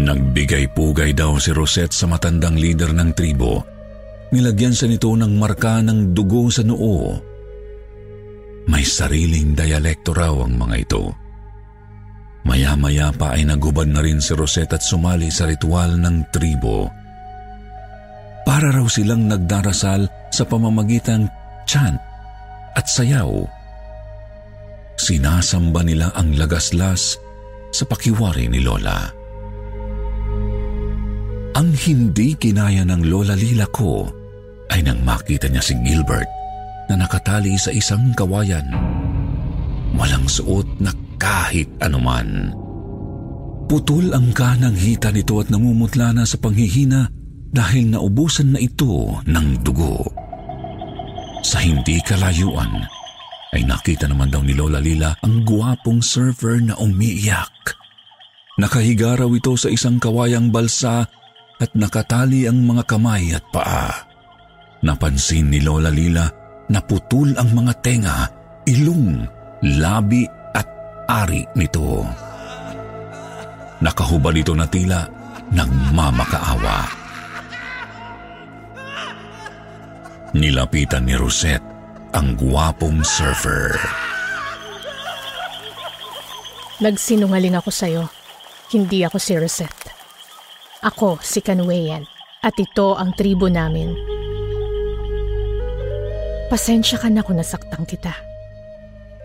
Nagbigay-pugay 0.00 1.12
daw 1.12 1.36
si 1.36 1.52
Rosette 1.52 1.92
sa 1.92 2.08
matandang 2.08 2.56
leader 2.56 2.94
ng 2.96 3.10
tribo. 3.12 3.60
Nilagyan 4.32 4.72
sa 4.72 4.88
nito 4.88 5.12
ng 5.12 5.34
marka 5.36 5.82
ng 5.84 6.16
dugo 6.16 6.48
sa 6.48 6.64
noo. 6.64 7.18
May 8.70 8.86
sariling 8.86 9.52
dialekto 9.52 10.14
raw 10.14 10.32
ang 10.46 10.56
mga 10.56 10.76
ito. 10.78 11.04
Maya-maya 12.46 13.12
pa 13.12 13.36
ay 13.36 13.44
nagubad 13.44 13.90
na 13.90 14.00
rin 14.00 14.22
si 14.22 14.32
Rosette 14.32 14.80
at 14.80 14.82
sumali 14.86 15.28
sa 15.28 15.44
ritual 15.44 16.00
ng 16.00 16.32
tribo. 16.32 16.88
Para 18.46 18.72
raw 18.72 18.86
silang 18.88 19.28
nagdarasal 19.28 20.08
sa 20.32 20.42
pamamagitan 20.48 21.28
chant 21.68 22.00
at 22.72 22.86
sayaw. 22.88 23.59
Sinasamba 25.10 25.82
nila 25.82 26.14
ang 26.14 26.38
lagaslas 26.38 27.18
sa 27.74 27.82
pakiwari 27.82 28.46
ni 28.46 28.62
Lola. 28.62 29.10
Ang 31.58 31.74
hindi 31.74 32.38
kinaya 32.38 32.86
ng 32.86 33.10
Lola 33.10 33.34
Lila 33.34 33.66
ko 33.74 34.06
ay 34.70 34.86
nang 34.86 35.02
makita 35.02 35.50
niya 35.50 35.66
si 35.66 35.74
Gilbert 35.82 36.30
na 36.86 36.94
nakatali 36.94 37.58
sa 37.58 37.74
isang 37.74 38.14
kawayan. 38.14 38.62
Walang 39.98 40.30
suot 40.30 40.78
na 40.78 40.94
kahit 41.18 41.66
anuman. 41.82 42.54
Putol 43.66 44.14
ang 44.14 44.30
kanang 44.30 44.78
hita 44.78 45.10
nito 45.10 45.42
at 45.42 45.50
namumutla 45.50 46.14
na 46.14 46.22
sa 46.22 46.38
panghihina 46.38 47.10
dahil 47.50 47.98
naubusan 47.98 48.54
na 48.54 48.62
ito 48.62 49.18
ng 49.26 49.58
dugo. 49.66 50.06
Sa 51.42 51.58
hindi 51.58 51.98
kalayuan, 52.06 52.99
ay 53.50 53.66
nakita 53.66 54.06
naman 54.06 54.30
daw 54.30 54.42
ni 54.46 54.54
Lola 54.54 54.78
Lila 54.78 55.18
ang 55.26 55.42
guwapong 55.42 55.98
surfer 56.02 56.62
na 56.62 56.78
umiiyak. 56.78 57.74
Nakahiga 58.60 59.18
raw 59.18 59.30
ito 59.32 59.56
sa 59.58 59.72
isang 59.72 59.98
kawayang 59.98 60.54
balsa 60.54 61.08
at 61.58 61.70
nakatali 61.74 62.46
ang 62.46 62.62
mga 62.62 62.86
kamay 62.86 63.34
at 63.34 63.44
paa. 63.50 64.06
Napansin 64.86 65.50
ni 65.50 65.60
Lola 65.60 65.90
Lila 65.90 66.24
na 66.70 66.80
putol 66.80 67.34
ang 67.34 67.50
mga 67.52 67.72
tenga, 67.82 68.18
ilong, 68.70 69.26
labi 69.80 70.24
at 70.54 70.68
ari 71.10 71.42
nito. 71.58 72.06
Nakahubad 73.80 74.36
ito 74.36 74.54
na 74.54 74.68
tila 74.68 75.02
nagmamakaawa. 75.50 76.78
Nilapitan 80.30 81.10
ni 81.10 81.18
Rosette 81.18 81.69
ang 82.10 82.34
guwapong 82.34 83.06
surfer. 83.06 83.78
Nagsinungaling 86.82 87.54
ako 87.54 87.70
sa'yo. 87.70 88.02
Hindi 88.74 89.06
ako 89.06 89.18
si 89.22 89.32
Rosette. 89.38 89.88
Ako 90.82 91.22
si 91.22 91.38
Kanweyan 91.38 92.02
at 92.42 92.56
ito 92.58 92.98
ang 92.98 93.14
tribo 93.14 93.46
namin. 93.46 93.94
Pasensya 96.50 96.98
ka 96.98 97.06
na 97.12 97.22
kung 97.22 97.38
nasaktan 97.38 97.86
kita. 97.86 98.10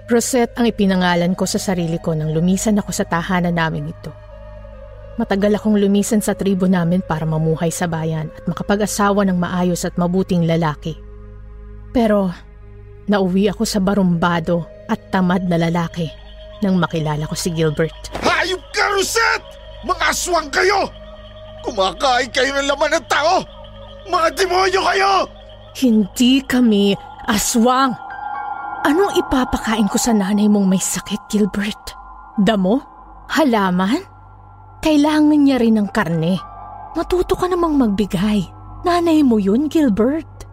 Rosette 0.06 0.54
ang 0.62 0.70
ipinangalan 0.70 1.34
ko 1.34 1.50
sa 1.50 1.58
sarili 1.58 1.98
ko 1.98 2.14
nang 2.14 2.30
lumisan 2.38 2.78
ako 2.78 2.94
sa 2.94 3.08
tahanan 3.10 3.58
namin 3.58 3.90
ito. 3.90 4.14
Matagal 5.18 5.58
akong 5.58 5.80
lumisan 5.80 6.22
sa 6.22 6.38
tribo 6.38 6.70
namin 6.70 7.02
para 7.02 7.26
mamuhay 7.26 7.74
sa 7.74 7.90
bayan 7.90 8.30
at 8.36 8.46
makapag-asawa 8.46 9.26
ng 9.26 9.40
maayos 9.40 9.88
at 9.88 9.96
mabuting 9.98 10.46
lalaki. 10.46 10.94
Pero 11.96 12.30
nauwi 13.10 13.50
ako 13.50 13.64
sa 13.66 13.82
barumbado 13.82 14.66
at 14.90 15.00
tamad 15.10 15.46
na 15.46 15.58
lalaki 15.58 16.10
nang 16.64 16.80
makilala 16.80 17.28
ko 17.30 17.36
si 17.38 17.52
Gilbert. 17.52 18.14
Hayop 18.22 18.62
ka, 18.72 18.86
Rosette! 18.94 19.50
Mga 19.86 20.04
aswang 20.10 20.50
kayo! 20.50 20.90
Kumakain 21.62 22.30
kayo 22.34 22.52
ng 22.58 22.70
laman 22.70 22.92
ng 22.98 23.06
tao! 23.06 23.46
Mga 24.10 24.28
demonyo 24.38 24.82
kayo! 24.82 25.14
Hindi 25.76 26.40
kami 26.46 26.96
aswang. 27.28 27.94
Anong 28.86 29.18
ipapakain 29.18 29.90
ko 29.90 29.98
sa 29.98 30.14
nanay 30.14 30.46
mong 30.46 30.70
may 30.70 30.80
sakit, 30.80 31.26
Gilbert? 31.28 31.98
Damo? 32.38 32.80
Halaman? 33.34 34.00
Kailangan 34.86 35.42
niya 35.42 35.58
rin 35.58 35.82
ng 35.82 35.90
karne. 35.90 36.38
Matuto 36.94 37.34
ka 37.34 37.50
namang 37.50 37.76
magbigay. 37.82 38.46
Nanay 38.86 39.26
mo 39.26 39.42
yun, 39.42 39.66
Gilbert. 39.66 40.46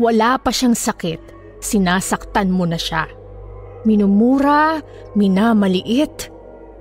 Wala 0.00 0.40
pa 0.40 0.48
siyang 0.48 0.74
sakit. 0.74 1.20
Sinasaktan 1.64 2.52
mo 2.52 2.68
na 2.68 2.76
siya. 2.76 3.08
Minumura, 3.88 4.84
minamaliit, 5.16 6.28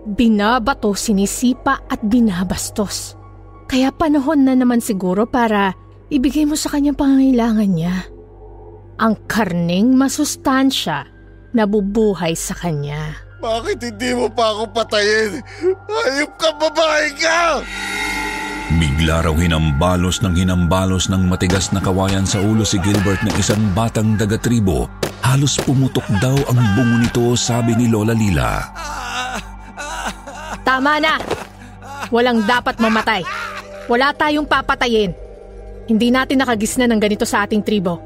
binabato, 0.03 0.91
sinisipa 0.91 1.87
at 1.87 2.03
binabastos. 2.03 3.15
Kaya 3.71 3.95
panahon 3.95 4.43
na 4.43 4.59
naman 4.59 4.83
siguro 4.83 5.23
para 5.23 5.71
ibigay 6.11 6.43
mo 6.43 6.59
sa 6.59 6.67
kanyang 6.67 6.99
pangangailangan 6.99 7.71
niya. 7.71 7.97
Ang 8.99 9.15
karning 9.25 9.95
masustansya 9.95 11.07
na 11.55 11.63
bubuhay 11.63 12.35
sa 12.35 12.51
kanya. 12.51 13.15
Bakit 13.39 13.79
hindi 13.83 14.15
mo 14.15 14.31
pa 14.31 14.55
ako 14.55 14.63
patayin? 14.71 15.43
Hayop 15.87 16.31
ka, 16.39 16.49
babae 16.55 17.07
ka! 17.19 17.59
Bigla 18.71 19.27
raw 19.27 19.35
hinambalos 19.35 20.23
ng 20.23 20.39
hinambalos 20.39 21.11
ng 21.11 21.27
matigas 21.27 21.75
na 21.75 21.83
kawayan 21.83 22.23
sa 22.23 22.39
ulo 22.39 22.63
si 22.63 22.79
Gilbert 22.79 23.19
ng 23.27 23.35
isang 23.35 23.59
batang 23.75 24.15
dagatribo. 24.15 24.87
Halos 25.19 25.59
pumutok 25.59 26.07
daw 26.23 26.31
ang 26.47 26.59
bungo 26.79 26.97
nito, 27.03 27.25
sabi 27.35 27.75
ni 27.75 27.91
Lola 27.91 28.15
Lila. 28.15 28.63
Tama 30.63 30.95
na! 31.03 31.19
Walang 32.07 32.47
dapat 32.47 32.79
mamatay. 32.79 33.27
Wala 33.91 34.15
tayong 34.15 34.47
papatayin. 34.47 35.11
Hindi 35.91 36.07
natin 36.07 36.39
nakagisna 36.39 36.87
ng 36.87 36.99
ganito 37.03 37.27
sa 37.27 37.43
ating 37.43 37.67
tribo. 37.67 37.99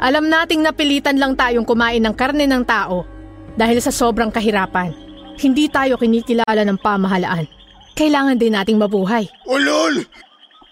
Alam 0.00 0.32
nating 0.32 0.64
napilitan 0.64 1.20
lang 1.20 1.36
tayong 1.36 1.68
kumain 1.68 2.00
ng 2.00 2.16
karne 2.16 2.48
ng 2.48 2.64
tao 2.64 3.04
dahil 3.52 3.84
sa 3.84 3.92
sobrang 3.92 4.32
kahirapan, 4.32 4.96
hindi 5.36 5.68
tayo 5.68 6.00
kinikilala 6.00 6.64
ng 6.64 6.80
pamahalaan. 6.80 7.63
Kailangan 7.94 8.38
din 8.38 8.54
nating 8.58 8.78
mabuhay. 8.78 9.30
Ulol! 9.46 10.02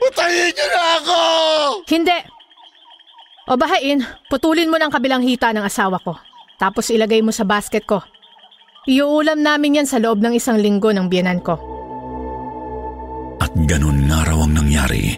Patayin 0.03 0.51
niyo 0.51 0.67
na 0.67 0.83
ako! 0.99 1.19
Hindi! 1.87 2.19
O 3.47 3.55
bahain, 3.59 4.03
putulin 4.27 4.71
mo 4.71 4.79
ng 4.79 4.91
kabilang 4.91 5.23
hita 5.23 5.55
ng 5.55 5.63
asawa 5.63 6.03
ko. 6.03 6.19
Tapos 6.59 6.91
ilagay 6.91 7.23
mo 7.23 7.35
sa 7.35 7.47
basket 7.47 7.87
ko. 7.87 8.03
Iuulam 8.87 9.43
namin 9.43 9.83
yan 9.83 9.89
sa 9.89 10.03
loob 10.03 10.19
ng 10.19 10.35
isang 10.35 10.59
linggo 10.59 10.91
ng 10.91 11.07
biyanan 11.07 11.43
ko. 11.43 11.59
At 13.39 13.51
ganun 13.67 14.07
nga 14.07 14.27
raw 14.27 14.39
ang 14.43 14.55
nangyari. 14.59 15.15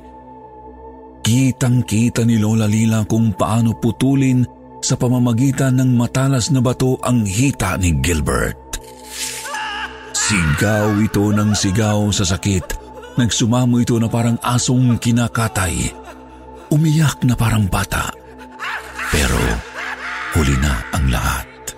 Kitang-kita 1.25 2.25
ni 2.25 2.37
Lola 2.37 2.69
Lila 2.69 3.05
kung 3.09 3.33
paano 3.33 3.77
putulin 3.77 4.45
sa 4.85 5.01
pamamagitan 5.01 5.81
ng 5.81 5.97
matalas 5.97 6.53
na 6.53 6.61
bato 6.61 7.01
ang 7.01 7.25
hita 7.25 7.81
ni 7.81 7.97
Gilbert. 8.05 8.64
Sigaw 10.25 11.05
ito 11.05 11.21
ng 11.37 11.53
sigaw 11.53 12.09
sa 12.09 12.25
sakit. 12.25 12.81
Nagsumamo 13.21 13.77
ito 13.77 14.01
na 14.01 14.09
parang 14.09 14.41
asong 14.41 14.97
kinakatay. 14.97 15.93
Umiyak 16.73 17.21
na 17.29 17.37
parang 17.37 17.69
bata. 17.69 18.09
Pero 19.13 19.37
huli 20.33 20.57
na 20.65 20.81
ang 20.97 21.13
lahat. 21.13 21.77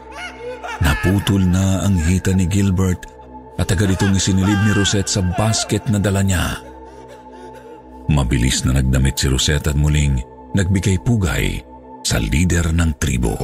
Naputol 0.78 1.42
na 1.42 1.82
ang 1.82 1.98
hita 1.98 2.30
ni 2.38 2.46
Gilbert 2.46 3.11
at 3.59 3.66
agad 3.66 3.90
itong 3.90 4.14
isinilid 4.14 4.62
ni 4.62 4.70
Rosette 4.78 5.11
sa 5.11 5.26
basket 5.26 5.90
na 5.90 5.98
dala 5.98 6.22
niya. 6.22 6.62
Mabilis 8.06 8.62
na 8.62 8.78
nagdamit 8.78 9.18
si 9.18 9.26
Rosette 9.26 9.74
at 9.74 9.76
muling 9.76 10.22
nagbigay 10.54 11.02
pugay 11.02 11.66
sa 12.06 12.22
lider 12.22 12.70
ng 12.70 12.94
tribo. 13.02 13.35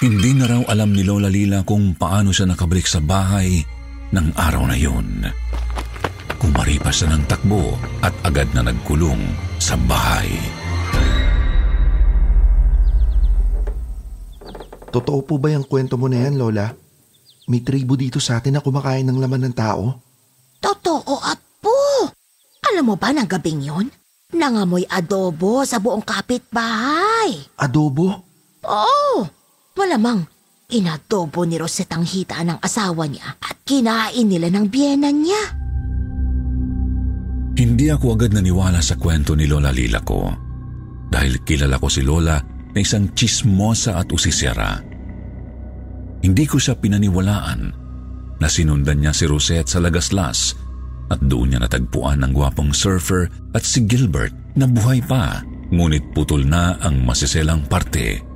Hindi 0.00 0.32
na 0.32 0.48
raw 0.48 0.64
alam 0.72 0.96
ni 0.96 1.04
Lola 1.04 1.28
Lila 1.28 1.60
kung 1.60 1.92
paano 1.92 2.32
siya 2.32 2.48
nakabalik 2.48 2.88
sa 2.88 3.04
bahay 3.04 3.60
ng 4.16 4.32
araw 4.32 4.64
na 4.64 4.72
yun. 4.72 5.28
Kumaripas 6.40 7.04
siya 7.04 7.12
ng 7.12 7.28
takbo 7.28 7.76
at 8.00 8.16
agad 8.24 8.48
na 8.56 8.64
nagkulong 8.64 9.20
sa 9.60 9.76
bahay. 9.76 10.32
Totoo 14.88 15.20
po 15.20 15.36
ba 15.36 15.52
yung 15.52 15.68
kwento 15.68 16.00
mo 16.00 16.08
na 16.08 16.24
yan, 16.24 16.40
Lola? 16.40 16.72
May 17.52 17.60
tribo 17.60 17.92
dito 17.92 18.24
sa 18.24 18.40
atin 18.40 18.56
na 18.56 18.64
kumakain 18.64 19.04
ng 19.04 19.20
laman 19.20 19.52
ng 19.52 19.54
tao? 19.54 20.00
Totoo, 20.64 21.12
Apo. 21.20 22.08
Alam 22.72 22.88
mo 22.88 22.96
ba 22.96 23.12
ng 23.12 23.28
gabing 23.28 23.68
yun? 23.68 23.92
Nangamoy 24.32 24.88
adobo 24.88 25.60
sa 25.68 25.76
buong 25.76 26.00
kapitbahay. 26.00 27.52
Adobo? 27.60 28.24
Oo, 28.64 29.39
malamang 29.80 30.28
inadobo 30.68 31.48
ni 31.48 31.56
Rosette 31.56 31.96
ang 31.96 32.04
hita 32.04 32.44
ng 32.44 32.60
asawa 32.60 33.08
niya 33.08 33.40
at 33.40 33.64
kinain 33.64 34.28
nila 34.28 34.52
ng 34.52 34.66
biyenan 34.68 35.16
niya. 35.24 35.42
Hindi 37.56 37.88
ako 37.88 38.16
agad 38.16 38.36
naniwala 38.36 38.80
sa 38.80 38.96
kwento 38.96 39.32
ni 39.32 39.48
Lola 39.48 39.72
Lila 39.72 40.00
ko 40.04 40.28
dahil 41.10 41.42
kilala 41.42 41.80
ko 41.80 41.88
si 41.88 42.04
Lola 42.04 42.38
na 42.70 42.78
isang 42.78 43.12
chismosa 43.16 43.98
at 43.98 44.08
usisera. 44.14 44.78
Hindi 46.20 46.44
ko 46.44 46.60
siya 46.60 46.76
pinaniwalaan 46.78 47.60
na 48.40 48.48
sinundan 48.48 49.02
niya 49.02 49.12
si 49.12 49.24
Rosette 49.26 49.68
sa 49.68 49.82
Lagaslas 49.82 50.54
at 51.10 51.20
doon 51.24 51.52
niya 51.52 51.60
natagpuan 51.60 52.22
ang 52.22 52.32
gwapong 52.32 52.70
surfer 52.70 53.26
at 53.56 53.66
si 53.66 53.84
Gilbert 53.84 54.32
na 54.54 54.70
buhay 54.70 55.02
pa 55.02 55.42
ngunit 55.74 56.14
putol 56.14 56.46
na 56.46 56.78
ang 56.78 57.02
masiselang 57.02 57.66
parte 57.66 58.29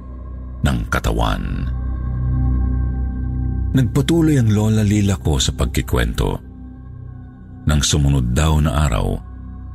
ng 0.64 0.78
katawan. 0.88 1.68
Nagpatuloy 3.74 4.38
ang 4.38 4.48
lola 4.54 4.86
lila 4.86 5.18
ko 5.18 5.36
sa 5.36 5.50
pagkikwento. 5.52 6.38
Nang 7.66 7.82
sumunod 7.82 8.30
daw 8.30 8.62
na 8.62 8.86
araw, 8.86 9.18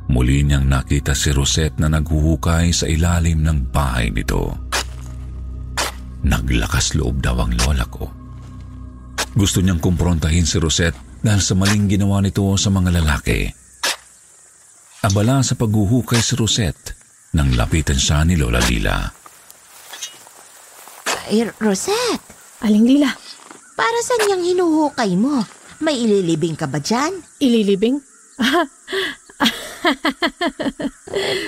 muli 0.08 0.40
niyang 0.40 0.66
nakita 0.66 1.12
si 1.12 1.30
Rosette 1.30 1.78
na 1.78 1.92
naghuhukay 1.92 2.72
sa 2.72 2.88
ilalim 2.88 3.44
ng 3.44 3.68
bahay 3.68 4.08
nito. 4.08 4.56
Naglakas 6.24 6.96
loob 6.96 7.20
daw 7.20 7.44
ang 7.44 7.52
lola 7.60 7.84
ko. 7.86 8.08
Gusto 9.36 9.60
niyang 9.60 9.78
kumprontahin 9.78 10.48
si 10.48 10.56
Rosette 10.56 11.20
dahil 11.20 11.44
sa 11.44 11.52
maling 11.52 11.86
ginawa 11.86 12.24
nito 12.24 12.42
sa 12.56 12.72
mga 12.72 12.90
lalaki. 13.00 13.40
Abala 15.04 15.44
sa 15.44 15.56
paghuhukay 15.56 16.20
si 16.24 16.34
Rosette 16.40 16.96
nang 17.36 17.52
lapitan 17.52 18.00
siya 18.00 18.24
ni 18.24 18.34
Lola 18.34 18.60
Lila. 18.64 19.19
Ay, 21.30 21.46
Rosette, 21.62 22.26
Aling 22.66 22.90
Lila, 22.90 23.14
Para 23.78 23.98
saan 24.02 24.34
yung 24.34 24.42
hinuhukay 24.42 25.14
mo? 25.14 25.46
May 25.78 26.02
ililibing 26.02 26.58
ka 26.58 26.66
ba 26.66 26.82
dyan? 26.82 27.22
Ililibing? 27.38 28.02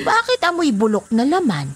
Bakit 0.09 0.41
amoy 0.47 0.71
bulok 0.71 1.11
na 1.11 1.27
laman? 1.27 1.75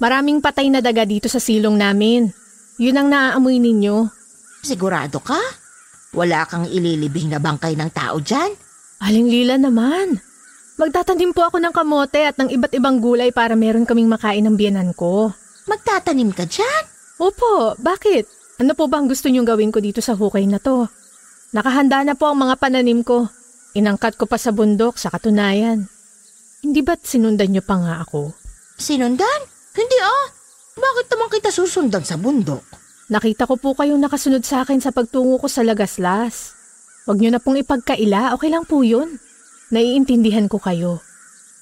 Maraming 0.00 0.40
patay 0.40 0.72
na 0.72 0.80
daga 0.80 1.04
dito 1.04 1.28
sa 1.28 1.36
silong 1.36 1.76
namin. 1.76 2.32
Yun 2.80 2.98
ang 2.98 3.12
naaamoy 3.12 3.60
ninyo. 3.60 4.08
Sigurado 4.64 5.20
ka? 5.20 5.38
Wala 6.16 6.48
kang 6.48 6.64
ililibing 6.64 7.30
na 7.30 7.38
bangkay 7.38 7.76
ng 7.76 7.92
tao 7.92 8.16
dyan? 8.16 8.48
Aling 9.04 9.28
lila 9.28 9.60
naman. 9.60 10.24
Magtatanim 10.80 11.36
po 11.36 11.52
ako 11.52 11.60
ng 11.60 11.74
kamote 11.76 12.32
at 12.32 12.40
ng 12.40 12.48
iba't 12.48 12.72
ibang 12.72 12.96
gulay 12.96 13.28
para 13.28 13.52
meron 13.60 13.84
kaming 13.84 14.08
makain 14.08 14.40
ng 14.40 14.56
biyanan 14.56 14.96
ko. 14.96 15.36
Magtatanim 15.68 16.32
ka 16.32 16.48
dyan? 16.48 16.91
Opo, 17.22 17.78
bakit? 17.78 18.26
Ano 18.58 18.74
po 18.74 18.90
ba 18.90 18.98
ang 18.98 19.06
gusto 19.06 19.30
niyong 19.30 19.46
gawin 19.46 19.70
ko 19.70 19.78
dito 19.78 20.02
sa 20.02 20.18
hukay 20.18 20.42
na 20.42 20.58
to? 20.58 20.90
Nakahanda 21.54 22.02
na 22.02 22.18
po 22.18 22.26
ang 22.26 22.42
mga 22.42 22.58
pananim 22.58 23.06
ko. 23.06 23.30
Inangkat 23.78 24.18
ko 24.18 24.26
pa 24.26 24.34
sa 24.42 24.50
bundok 24.50 24.98
sa 24.98 25.06
katunayan. 25.06 25.86
Hindi 26.66 26.82
ba't 26.82 27.06
sinundan 27.06 27.54
niyo 27.54 27.62
pa 27.62 27.78
nga 27.78 28.02
ako? 28.02 28.34
Sinundan? 28.74 29.40
Hindi 29.70 29.98
ah. 30.02 30.26
Bakit 30.74 31.06
naman 31.14 31.30
kita 31.30 31.54
susundan 31.54 32.02
sa 32.02 32.18
bundok? 32.18 32.66
Nakita 33.06 33.46
ko 33.46 33.54
po 33.54 33.78
kayong 33.78 34.02
nakasunod 34.02 34.42
sa 34.42 34.66
akin 34.66 34.82
sa 34.82 34.90
pagtungo 34.90 35.38
ko 35.38 35.46
sa 35.46 35.62
Lagaslas. 35.62 36.58
Huwag 37.06 37.22
niyo 37.22 37.30
na 37.30 37.38
pong 37.38 37.62
ipagkaila, 37.62 38.34
okay 38.34 38.50
lang 38.50 38.66
po 38.66 38.82
yun. 38.82 39.22
Naiintindihan 39.70 40.50
ko 40.50 40.58
kayo. 40.58 40.98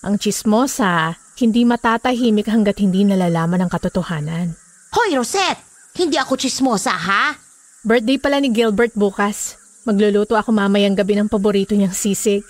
Ang 0.08 0.16
chismosa, 0.16 1.20
hindi 1.36 1.68
matatahimik 1.68 2.48
hanggat 2.48 2.80
hindi 2.80 3.04
nalalaman 3.04 3.60
ang 3.60 3.70
katotohanan. 3.72 4.59
Hoy, 4.90 5.14
Rosette! 5.14 5.62
Hindi 5.94 6.18
ako 6.18 6.34
chismosa, 6.34 6.90
ha? 6.90 7.38
Birthday 7.86 8.18
pala 8.18 8.42
ni 8.42 8.50
Gilbert 8.50 8.90
bukas. 8.98 9.54
Magluluto 9.86 10.34
ako 10.34 10.50
mamayang 10.50 10.98
gabi 10.98 11.14
ng 11.14 11.30
paborito 11.30 11.78
niyang 11.78 11.94
sisig. 11.94 12.42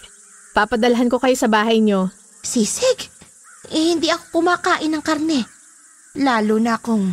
Papadalhan 0.57 1.12
ko 1.12 1.20
kayo 1.20 1.37
sa 1.37 1.53
bahay 1.53 1.85
niyo. 1.85 2.09
Sisig? 2.40 3.12
Eh, 3.68 3.92
hindi 3.92 4.09
ako 4.09 4.40
kumakain 4.40 4.88
ng 4.88 5.05
karne. 5.05 5.44
Lalo 6.16 6.57
na 6.57 6.81
kung 6.81 7.12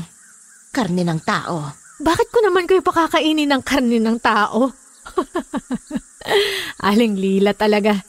karne 0.72 1.04
ng 1.04 1.20
tao. 1.28 1.76
Bakit 2.00 2.32
ko 2.32 2.40
naman 2.48 2.64
kayo 2.64 2.80
pakakainin 2.80 3.52
ng 3.52 3.64
karne 3.68 4.00
ng 4.00 4.24
tao? 4.24 4.72
Aling 6.88 7.20
lila 7.20 7.52
talaga. 7.52 8.00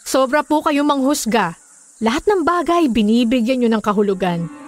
Sobra 0.00 0.40
po 0.40 0.64
kayo 0.64 0.80
manghusga. 0.80 1.60
Lahat 2.00 2.24
ng 2.24 2.40
bagay 2.40 2.88
binibigyan 2.88 3.60
nyo 3.60 3.68
ng 3.68 3.84
kahulugan. 3.84 4.63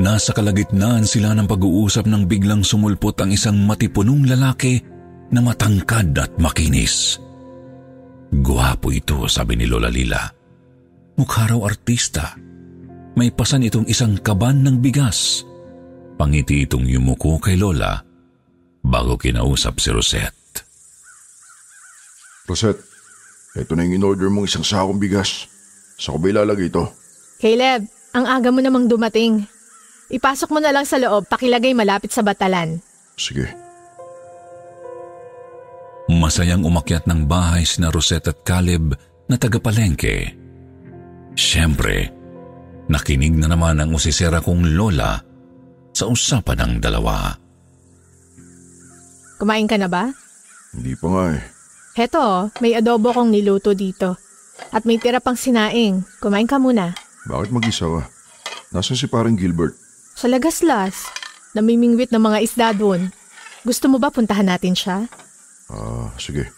Nasa 0.00 0.32
kalagitnaan 0.32 1.04
sila 1.04 1.36
ng 1.36 1.44
pag-uusap 1.44 2.08
nang 2.08 2.24
biglang 2.24 2.64
sumulpot 2.64 3.12
ang 3.20 3.36
isang 3.36 3.60
matipunong 3.68 4.24
lalaki 4.24 4.80
na 5.28 5.44
matangkad 5.44 6.16
at 6.16 6.32
makinis. 6.40 7.20
Guwapo 8.32 8.88
ito, 8.88 9.28
sabi 9.28 9.60
ni 9.60 9.68
Lola 9.68 9.92
Lila. 9.92 10.24
Mukha 11.20 11.52
raw 11.52 11.60
artista. 11.68 12.32
May 13.12 13.28
pasan 13.28 13.68
itong 13.68 13.84
isang 13.92 14.16
kaban 14.16 14.64
ng 14.64 14.80
bigas. 14.80 15.44
Pangiti 16.16 16.64
itong 16.64 16.88
yumuko 16.88 17.36
kay 17.36 17.60
Lola 17.60 18.00
bago 18.80 19.20
kinausap 19.20 19.84
si 19.84 19.92
Rosette. 19.92 20.64
Rosette, 22.48 22.80
ito 23.52 23.76
na 23.76 23.84
yung 23.84 24.00
in-order 24.00 24.32
mong 24.32 24.48
isang 24.48 24.64
sakong 24.64 24.96
bigas. 24.96 25.44
Sa 26.00 26.16
ko 26.16 26.24
ba 26.24 26.32
ilalagay 26.32 26.72
ito? 26.72 26.88
Caleb, 27.36 27.84
ang 28.16 28.24
aga 28.24 28.48
mo 28.48 28.64
namang 28.64 28.88
dumating. 28.88 29.44
Ipasok 30.10 30.50
mo 30.50 30.58
na 30.58 30.74
lang 30.74 30.82
sa 30.82 30.98
loob, 30.98 31.30
pakilagay 31.30 31.70
malapit 31.70 32.10
sa 32.10 32.26
batalan. 32.26 32.82
Sige. 33.14 33.46
Masayang 36.10 36.66
umakyat 36.66 37.06
ng 37.06 37.30
bahay 37.30 37.62
sina 37.62 37.94
Rosette 37.94 38.34
at 38.34 38.42
Caleb 38.42 38.90
na 39.30 39.38
tagapalengke. 39.38 40.34
Siyempre, 41.38 42.10
nakinig 42.90 43.38
na 43.38 43.46
naman 43.46 43.78
ang 43.78 43.94
usisera 43.94 44.42
kong 44.42 44.74
lola 44.74 45.22
sa 45.94 46.10
usapan 46.10 46.58
ng 46.66 46.72
dalawa. 46.82 47.30
Kumain 49.38 49.70
ka 49.70 49.78
na 49.78 49.86
ba? 49.86 50.10
Hindi 50.74 50.98
pa 50.98 51.06
nga 51.06 51.24
eh. 51.38 51.42
Heto, 51.94 52.50
may 52.58 52.74
adobo 52.74 53.14
kong 53.14 53.30
niluto 53.30 53.78
dito. 53.78 54.18
At 54.74 54.82
may 54.84 54.98
tira 54.98 55.22
pang 55.22 55.38
sinaing. 55.38 56.02
Kumain 56.18 56.50
ka 56.50 56.58
muna. 56.58 56.92
Bakit 57.30 57.54
mag-isa 57.54 57.86
ka? 57.86 58.02
Nasaan 58.74 58.98
si 58.98 59.06
parang 59.06 59.38
Gilbert? 59.38 59.89
Sa 60.20 60.28
Lagaslas, 60.28 61.08
namimingwit 61.56 62.12
ng 62.12 62.20
mga 62.20 62.38
isda 62.44 62.68
doon. 62.76 63.08
Gusto 63.64 63.88
mo 63.88 63.96
ba 63.96 64.12
puntahan 64.12 64.52
natin 64.52 64.76
siya? 64.76 65.08
Ah, 65.72 66.12
sige. 66.20 66.52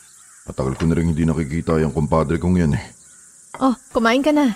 Matagal 0.50 0.74
ko 0.74 0.90
na 0.90 0.98
rin 0.98 1.14
hindi 1.14 1.22
nakikita 1.22 1.78
yung 1.78 1.94
kumpadre 1.94 2.42
kong 2.42 2.58
yan 2.58 2.74
eh. 2.74 2.82
Oh, 3.62 3.78
kumain 3.94 4.18
ka 4.18 4.34
na. 4.34 4.50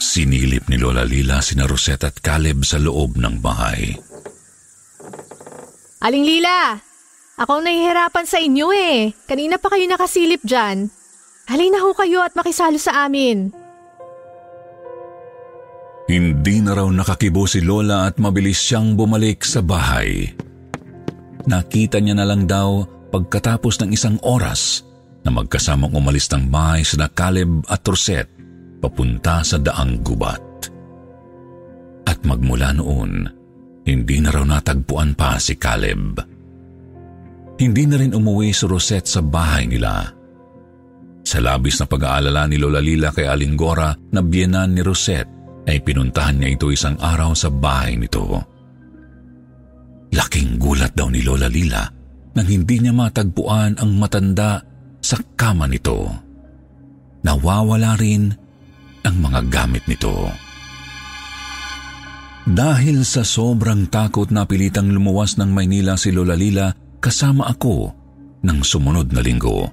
Sinilip 0.00 0.72
ni 0.72 0.80
Lola 0.80 1.04
Lila 1.04 1.44
sina 1.44 1.68
Rosette 1.68 2.08
at 2.08 2.16
Caleb 2.16 2.64
sa 2.64 2.80
loob 2.80 3.20
ng 3.20 3.44
bahay. 3.44 3.92
Aling 6.00 6.24
Lila, 6.24 6.80
ako 7.36 7.60
ang 7.60 7.68
nahihirapan 7.68 8.24
sa 8.24 8.40
inyo 8.40 8.72
eh. 8.72 9.12
Kanina 9.28 9.60
pa 9.60 9.68
kayo 9.68 9.84
nakasilip 9.84 10.40
dyan. 10.40 10.88
Halina 11.44 11.84
ho 11.84 11.92
kayo 11.92 12.24
at 12.24 12.32
makisalo 12.32 12.80
sa 12.80 13.04
amin. 13.04 13.52
Hindi 16.08 16.64
na 16.64 16.72
raw 16.72 16.88
nakakibo 16.88 17.44
si 17.44 17.60
Lola 17.60 18.08
at 18.08 18.16
mabilis 18.16 18.56
siyang 18.64 18.96
bumalik 18.96 19.44
sa 19.44 19.60
bahay. 19.60 20.24
Nakita 21.44 22.00
niya 22.00 22.16
na 22.16 22.24
lang 22.24 22.48
daw 22.48 22.80
pagkatapos 23.12 23.84
ng 23.84 23.92
isang 23.92 24.16
oras 24.24 24.88
na 25.20 25.28
magkasamang 25.28 25.92
umalis 25.92 26.32
ng 26.32 26.48
bahay 26.48 26.80
sina 26.80 27.12
Caleb 27.12 27.60
at 27.68 27.84
Rosette 27.84 28.32
papunta 28.80 29.44
sa 29.44 29.60
daang 29.60 30.00
gubat. 30.00 30.72
At 32.08 32.24
magmula 32.24 32.72
noon, 32.72 33.28
hindi 33.84 34.16
na 34.24 34.32
raw 34.32 34.48
natagpuan 34.48 35.12
pa 35.12 35.36
si 35.36 35.60
Caleb. 35.60 36.16
Hindi 37.60 37.84
na 37.84 38.00
rin 38.00 38.16
umuwi 38.16 38.48
si 38.56 38.64
Rosette 38.64 39.12
sa 39.12 39.20
bahay 39.20 39.68
nila. 39.68 40.08
Sa 41.20 41.36
labis 41.44 41.76
na 41.76 41.84
pag-aalala 41.84 42.48
ni 42.48 42.56
Lola 42.56 42.80
Lila 42.80 43.12
kay 43.12 43.28
Alingora 43.28 43.92
na 43.92 44.20
biyenan 44.24 44.72
ni 44.72 44.80
Rosette, 44.80 45.37
ay 45.68 45.84
pinuntahan 45.84 46.40
niya 46.40 46.56
ito 46.56 46.72
isang 46.72 46.96
araw 46.96 47.36
sa 47.36 47.52
bahay 47.52 48.00
nito. 48.00 48.24
Laking 50.08 50.56
gulat 50.56 50.96
daw 50.96 51.12
ni 51.12 51.20
Lola 51.20 51.52
Lila 51.52 51.84
nang 52.32 52.48
hindi 52.48 52.80
niya 52.80 52.96
matagpuan 52.96 53.76
ang 53.76 53.92
matanda 54.00 54.64
sa 55.04 55.20
kama 55.36 55.68
nito. 55.68 56.08
Nawawala 57.20 58.00
rin 58.00 58.32
ang 59.04 59.16
mga 59.20 59.40
gamit 59.52 59.84
nito. 59.84 60.32
Dahil 62.48 63.04
sa 63.04 63.20
sobrang 63.20 63.92
takot 63.92 64.32
na 64.32 64.48
pilitang 64.48 64.88
lumuwas 64.88 65.36
ng 65.36 65.52
Maynila 65.52 66.00
si 66.00 66.08
Lola 66.08 66.32
Lila 66.32 66.72
kasama 66.96 67.44
ako 67.52 67.92
ng 68.40 68.58
sumunod 68.64 69.12
na 69.12 69.20
linggo. 69.20 69.68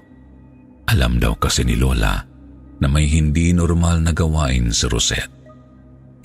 Alam 0.92 1.16
daw 1.16 1.40
kasi 1.40 1.64
ni 1.64 1.80
Lola 1.80 2.20
na 2.84 2.88
may 2.92 3.08
hindi 3.08 3.56
normal 3.56 4.04
na 4.04 4.12
gawain 4.12 4.76
si 4.76 4.92
Rosette. 4.92 5.35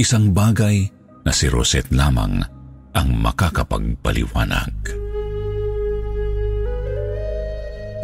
Isang 0.00 0.32
bagay 0.32 0.88
na 1.28 1.32
si 1.36 1.44
Rosette 1.52 1.92
lamang 1.92 2.40
ang 2.96 3.08
makakapagpaliwanag. 3.20 4.72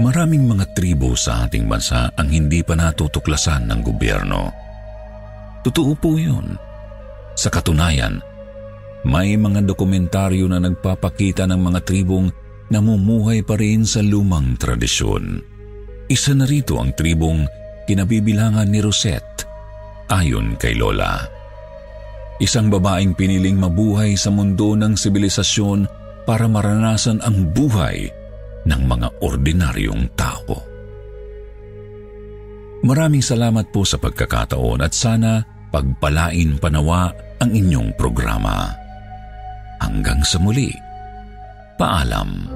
Maraming 0.05 0.45
mga 0.45 0.77
tribo 0.77 1.17
sa 1.17 1.49
ating 1.49 1.65
bansa 1.65 2.13
ang 2.13 2.29
hindi 2.29 2.61
pa 2.61 2.77
natutuklasan 2.77 3.65
ng 3.73 3.81
gobyerno. 3.81 4.53
Totoo 5.65 5.97
po 5.97 6.21
yun. 6.21 6.61
Sa 7.33 7.49
katunayan, 7.49 8.21
may 9.09 9.41
mga 9.41 9.65
dokumentaryo 9.65 10.53
na 10.53 10.61
nagpapakita 10.61 11.49
ng 11.49 11.61
mga 11.65 11.81
tribong 11.81 12.29
namumuhay 12.69 13.41
pa 13.41 13.57
rin 13.57 13.89
sa 13.89 14.05
lumang 14.05 14.61
tradisyon. 14.61 15.41
Isa 16.13 16.37
na 16.37 16.45
rito 16.45 16.77
ang 16.77 16.93
tribong 16.93 17.49
kinabibilangan 17.89 18.69
ni 18.69 18.85
Rosette 18.85 19.49
ayon 20.13 20.61
kay 20.61 20.77
Lola. 20.77 21.46
Isang 22.37 22.69
babaeng 22.69 23.17
piniling 23.17 23.57
mabuhay 23.57 24.13
sa 24.13 24.29
mundo 24.29 24.77
ng 24.77 24.93
sibilisasyon 24.93 25.89
para 26.29 26.45
maranasan 26.45 27.25
ang 27.25 27.49
buhay 27.57 28.13
ng 28.69 28.83
mga 28.85 29.09
ordinaryong 29.25 30.05
tao. 30.13 30.61
Maraming 32.85 33.25
salamat 33.25 33.73
po 33.73 33.89
sa 33.89 33.97
pagkakataon 33.97 34.85
at 34.85 34.93
sana 34.93 35.41
pagpalain 35.73 36.61
panawa 36.61 37.09
ang 37.41 37.51
inyong 37.57 37.97
programa. 37.97 38.69
Hanggang 39.81 40.21
sa 40.21 40.37
muli, 40.37 40.69
paalam. 41.81 42.56